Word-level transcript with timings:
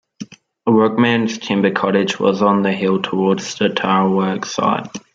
A 0.65 0.71
workman's 0.71 1.37
timber 1.37 1.69
cottage 1.69 2.19
was 2.19 2.41
on 2.41 2.63
the 2.63 2.71
hill 2.73 3.03
towards 3.03 3.53
the 3.59 3.67
tileworks' 3.69 4.45
site. 4.55 4.87